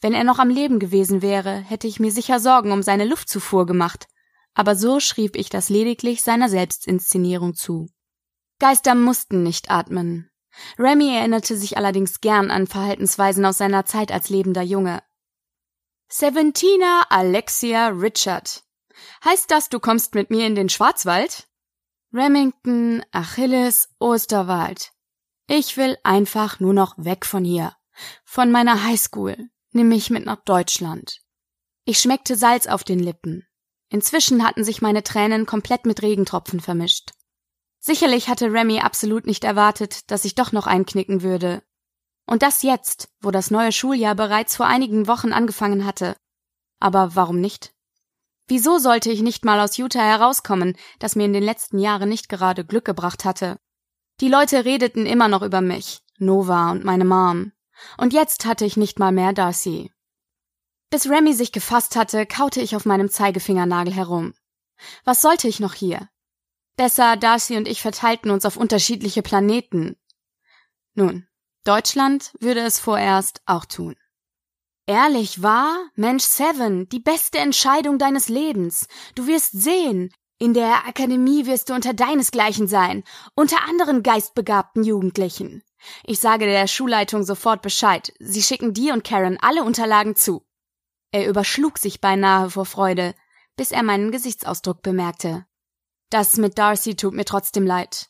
[0.01, 3.67] Wenn er noch am Leben gewesen wäre, hätte ich mir sicher Sorgen um seine Luftzufuhr
[3.67, 4.07] gemacht,
[4.55, 7.89] aber so schrieb ich das lediglich seiner Selbstinszenierung zu.
[8.59, 10.31] Geister mussten nicht atmen.
[10.79, 15.03] Remy erinnerte sich allerdings gern an Verhaltensweisen aus seiner Zeit als lebender Junge.
[16.09, 18.63] Seventina Alexia Richard.
[19.25, 21.49] Heißt das, du kommst mit mir in den Schwarzwald?
[22.13, 24.94] Remington, Achilles, Osterwald.
[25.47, 27.77] Ich will einfach nur noch weg von hier.
[28.25, 29.51] Von meiner Highschool.
[29.73, 31.21] Nimm mich mit nach Deutschland.
[31.85, 33.47] Ich schmeckte Salz auf den Lippen.
[33.91, 37.13] Inzwischen hatten sich meine Tränen komplett mit Regentropfen vermischt.
[37.79, 41.63] Sicherlich hatte Remy absolut nicht erwartet, dass ich doch noch einknicken würde.
[42.27, 46.17] Und das jetzt, wo das neue Schuljahr bereits vor einigen Wochen angefangen hatte.
[46.81, 47.75] Aber warum nicht?
[48.47, 52.31] Wieso sollte ich nicht mal aus Utah herauskommen, das mir in den letzten Jahren nicht
[52.31, 53.59] gerade Glück gebracht hatte?
[54.25, 57.53] Die Leute redeten immer noch über mich, Nova und meine Mom.
[57.99, 59.93] Und jetzt hatte ich nicht mal mehr Darcy.
[60.89, 64.33] Bis Remy sich gefasst hatte, kaute ich auf meinem Zeigefingernagel herum.
[65.05, 66.09] Was sollte ich noch hier?
[66.75, 69.95] Besser, Darcy und ich verteilten uns auf unterschiedliche Planeten.
[70.95, 71.27] Nun,
[71.65, 73.95] Deutschland würde es vorerst auch tun.
[74.87, 75.91] Ehrlich wahr?
[75.97, 78.89] Mensch Seven, die beste Entscheidung deines Lebens.
[79.15, 80.15] Du wirst sehen.
[80.39, 85.63] In der Akademie wirst du unter deinesgleichen sein, unter anderen geistbegabten Jugendlichen.
[86.03, 88.13] Ich sage der Schulleitung sofort Bescheid.
[88.19, 90.45] Sie schicken dir und Karen alle Unterlagen zu.
[91.13, 93.15] Er überschlug sich beinahe vor Freude,
[93.57, 95.47] bis er meinen Gesichtsausdruck bemerkte.
[96.11, 98.09] Das mit Darcy tut mir trotzdem leid.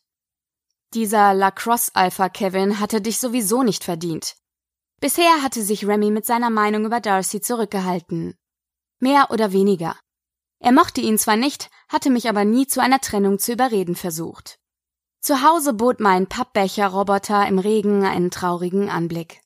[0.95, 4.37] Dieser Lacrosse-Alpha Kevin hatte dich sowieso nicht verdient.
[5.01, 8.39] Bisher hatte sich Remy mit seiner Meinung über Darcy zurückgehalten.
[9.01, 9.99] Mehr oder weniger.
[10.65, 14.59] Er mochte ihn zwar nicht, hatte mich aber nie zu einer Trennung zu überreden versucht.
[15.21, 19.43] Zu Hause bot mein Pappbecher-Roboter im Regen einen traurigen Anblick.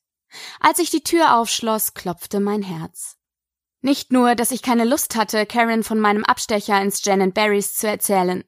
[0.60, 3.16] Als ich die Tür aufschloss, klopfte mein Herz.
[3.80, 7.88] Nicht nur, dass ich keine Lust hatte, Karen von meinem Abstecher ins Jen Barrys zu
[7.88, 8.44] erzählen.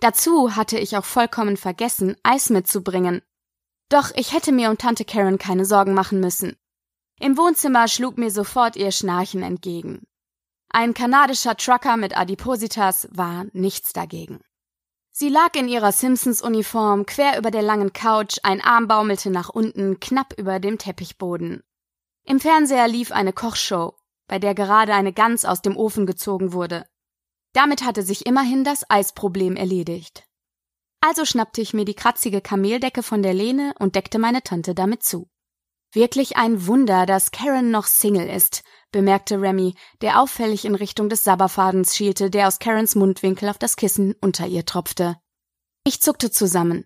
[0.00, 3.22] Dazu hatte ich auch vollkommen vergessen, Eis mitzubringen.
[3.90, 6.56] Doch ich hätte mir um Tante Karen keine Sorgen machen müssen.
[7.20, 10.07] Im Wohnzimmer schlug mir sofort ihr Schnarchen entgegen.
[10.70, 14.40] Ein kanadischer Trucker mit Adipositas war nichts dagegen.
[15.10, 19.98] Sie lag in ihrer Simpsons-Uniform quer über der langen Couch, ein Arm baumelte nach unten,
[19.98, 21.64] knapp über dem Teppichboden.
[22.24, 23.94] Im Fernseher lief eine Kochshow,
[24.28, 26.84] bei der gerade eine Gans aus dem Ofen gezogen wurde.
[27.52, 30.24] Damit hatte sich immerhin das Eisproblem erledigt.
[31.00, 35.02] Also schnappte ich mir die kratzige Kameldecke von der Lehne und deckte meine Tante damit
[35.02, 35.28] zu.
[35.92, 41.24] Wirklich ein Wunder, dass Karen noch Single ist, bemerkte Remy, der auffällig in Richtung des
[41.24, 45.16] Sabberfadens schielte, der aus Karens Mundwinkel auf das Kissen unter ihr tropfte.
[45.84, 46.84] Ich zuckte zusammen.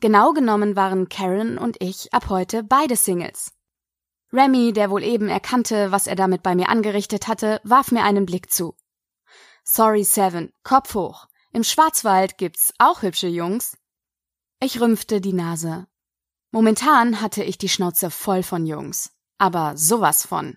[0.00, 3.52] Genau genommen waren Karen und ich ab heute beide Singles.
[4.32, 8.26] Remy, der wohl eben erkannte, was er damit bei mir angerichtet hatte, warf mir einen
[8.26, 8.76] Blick zu.
[9.64, 11.26] Sorry, Seven, Kopf hoch.
[11.52, 13.78] Im Schwarzwald gibt's auch hübsche Jungs.
[14.60, 15.86] Ich rümpfte die Nase.
[16.52, 19.12] Momentan hatte ich die Schnauze voll von Jungs.
[19.38, 20.56] Aber sowas von.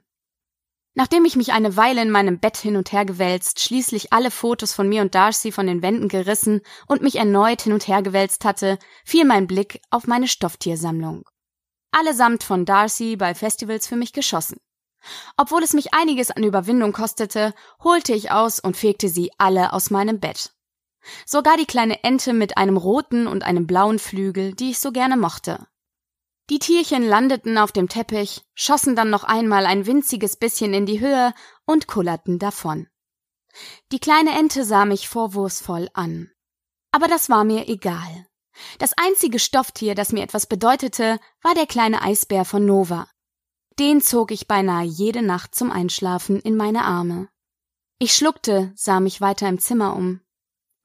[0.93, 4.73] Nachdem ich mich eine Weile in meinem Bett hin und her gewälzt, schließlich alle Fotos
[4.73, 8.45] von mir und Darcy von den Wänden gerissen und mich erneut hin und her gewälzt
[8.45, 11.25] hatte, fiel mein Blick auf meine Stofftiersammlung
[11.91, 14.58] allesamt von Darcy bei Festivals für mich geschossen.
[15.38, 19.91] Obwohl es mich einiges an Überwindung kostete, holte ich aus und fegte sie alle aus
[19.91, 20.54] meinem Bett.
[21.25, 25.15] Sogar die kleine Ente mit einem roten und einem blauen Flügel, die ich so gerne
[25.15, 25.65] mochte.
[26.49, 30.99] Die Tierchen landeten auf dem Teppich, schossen dann noch einmal ein winziges bisschen in die
[30.99, 31.33] Höhe
[31.65, 32.88] und kullerten davon.
[33.91, 36.31] Die kleine Ente sah mich vorwurfsvoll an.
[36.91, 38.25] Aber das war mir egal.
[38.79, 43.07] Das einzige Stofftier, das mir etwas bedeutete, war der kleine Eisbär von Nova.
[43.77, 47.29] Den zog ich beinahe jede Nacht zum Einschlafen in meine Arme.
[47.99, 50.21] Ich schluckte, sah mich weiter im Zimmer um.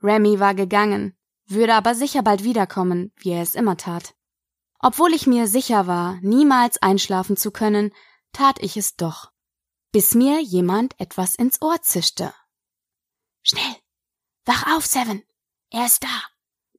[0.03, 4.15] Remy war gegangen, würde aber sicher bald wiederkommen, wie er es immer tat.
[4.87, 7.91] Obwohl ich mir sicher war, niemals einschlafen zu können,
[8.35, 9.33] tat ich es doch,
[9.93, 12.35] bis mir jemand etwas ins Ohr zischte.
[13.43, 13.77] Schnell!
[14.45, 15.23] Wach auf, Seven!
[15.71, 16.23] Er ist da!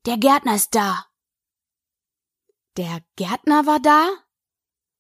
[0.06, 1.08] Der Gärtner ist da.
[2.78, 4.08] Der Gärtner war da?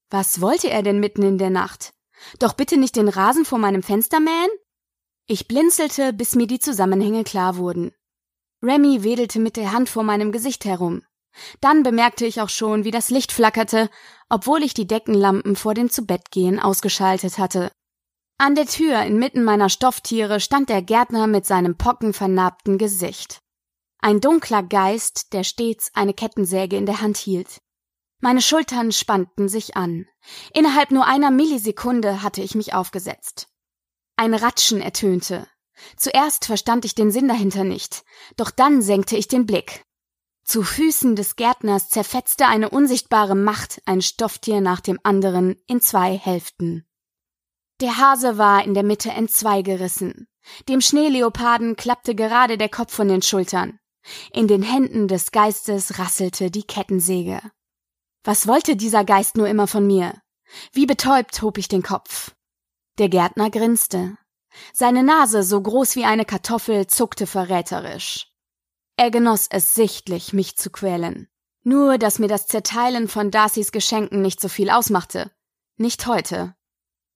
[0.09, 1.93] Was wollte er denn mitten in der Nacht?
[2.39, 4.49] Doch bitte nicht den Rasen vor meinem Fenster mähen?
[5.27, 7.93] Ich blinzelte, bis mir die Zusammenhänge klar wurden.
[8.63, 11.03] Remy wedelte mit der Hand vor meinem Gesicht herum.
[11.61, 13.89] Dann bemerkte ich auch schon, wie das Licht flackerte,
[14.29, 17.71] obwohl ich die Deckenlampen vor dem Zubettgehen ausgeschaltet hatte.
[18.37, 23.39] An der Tür inmitten meiner Stofftiere stand der Gärtner mit seinem pockenvernarbten Gesicht.
[23.99, 27.61] Ein dunkler Geist, der stets eine Kettensäge in der Hand hielt.
[28.19, 30.05] Meine Schultern spannten sich an.
[30.53, 33.47] Innerhalb nur einer Millisekunde hatte ich mich aufgesetzt.
[34.17, 35.47] Ein Ratschen ertönte.
[35.95, 38.03] Zuerst verstand ich den Sinn dahinter nicht,
[38.35, 39.84] doch dann senkte ich den Blick.
[40.45, 46.15] Zu Füßen des Gärtners zerfetzte eine unsichtbare Macht ein Stofftier nach dem anderen in zwei
[46.15, 46.85] Hälften.
[47.81, 50.27] Der Hase war in der Mitte entzweigerissen.
[50.69, 53.79] Dem Schneeleoparden klappte gerade der Kopf von den Schultern.
[54.31, 57.41] In den Händen des Geistes rasselte die Kettensäge.
[58.23, 60.21] Was wollte dieser Geist nur immer von mir?
[60.71, 62.35] Wie betäubt hob ich den Kopf.
[62.99, 64.15] Der Gärtner grinste.
[64.73, 68.31] Seine Nase, so groß wie eine Kartoffel, zuckte verräterisch.
[68.97, 71.27] Er genoss es sichtlich, mich zu quälen.
[71.63, 75.31] Nur, dass mir das Zerteilen von Darcys Geschenken nicht so viel ausmachte.
[75.77, 76.55] Nicht heute.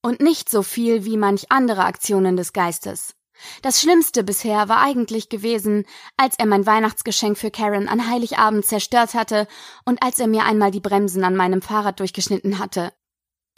[0.02, 3.16] Und nicht so viel wie manch andere Aktionen des Geistes.
[3.62, 5.86] Das Schlimmste bisher war eigentlich gewesen,
[6.18, 9.48] als er mein Weihnachtsgeschenk für Karen an Heiligabend zerstört hatte
[9.86, 12.92] und als er mir einmal die Bremsen an meinem Fahrrad durchgeschnitten hatte.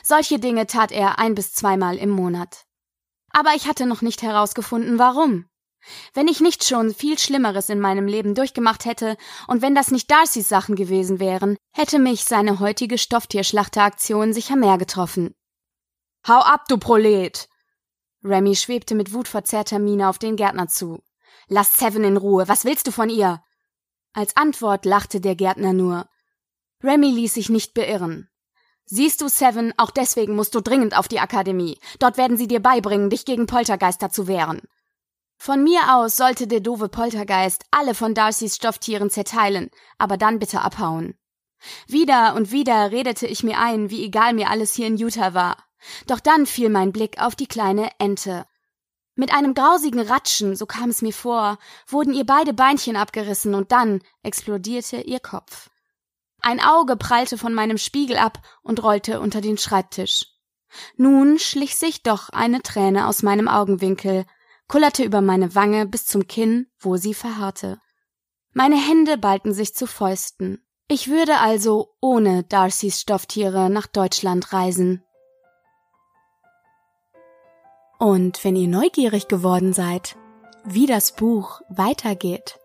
[0.03, 2.65] Solche Dinge tat er ein bis zweimal im Monat.
[3.29, 5.45] Aber ich hatte noch nicht herausgefunden, warum.
[6.13, 9.17] Wenn ich nicht schon viel Schlimmeres in meinem Leben durchgemacht hätte
[9.47, 14.77] und wenn das nicht Darcys Sachen gewesen wären, hätte mich seine heutige Stofftierschlachteraktion sicher mehr
[14.77, 15.35] getroffen.
[16.27, 17.49] Hau ab, du Prolet!
[18.23, 21.01] Remy schwebte mit wutverzerrter Miene auf den Gärtner zu.
[21.47, 22.47] Lass Seven in Ruhe.
[22.47, 23.43] Was willst du von ihr?
[24.13, 26.07] Als Antwort lachte der Gärtner nur.
[26.83, 28.29] Remy ließ sich nicht beirren.
[28.85, 31.79] Siehst du, Seven, auch deswegen musst du dringend auf die Akademie.
[31.99, 34.61] Dort werden sie dir beibringen, dich gegen Poltergeister zu wehren.
[35.43, 40.61] Von mir aus sollte der doofe Poltergeist alle von Darcys Stofftieren zerteilen, aber dann bitte
[40.61, 41.15] abhauen.
[41.87, 45.57] Wieder und wieder redete ich mir ein, wie egal mir alles hier in Utah war.
[46.05, 48.45] Doch dann fiel mein Blick auf die kleine Ente.
[49.15, 53.71] Mit einem grausigen Ratschen, so kam es mir vor, wurden ihr beide Beinchen abgerissen und
[53.71, 55.71] dann explodierte ihr Kopf.
[56.41, 60.27] Ein Auge prallte von meinem Spiegel ab und rollte unter den Schreibtisch.
[60.97, 64.27] Nun schlich sich doch eine Träne aus meinem Augenwinkel,
[64.71, 67.81] kullerte über meine Wange bis zum Kinn, wo sie verharrte.
[68.53, 70.65] Meine Hände ballten sich zu Fäusten.
[70.87, 75.03] Ich würde also ohne Darcys Stofftiere nach Deutschland reisen.
[77.99, 80.15] Und wenn ihr neugierig geworden seid,
[80.63, 82.57] wie das Buch weitergeht,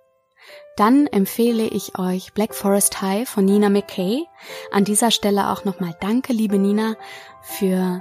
[0.77, 4.25] dann empfehle ich euch Black Forest High von Nina McKay.
[4.71, 6.95] An dieser Stelle auch nochmal danke, liebe Nina,
[7.43, 8.01] für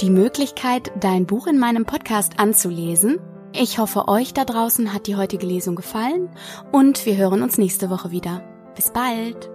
[0.00, 3.18] die Möglichkeit, dein Buch in meinem Podcast anzulesen.
[3.54, 6.30] Ich hoffe, euch da draußen hat die heutige Lesung gefallen
[6.72, 8.42] und wir hören uns nächste Woche wieder.
[8.74, 9.50] Bis bald!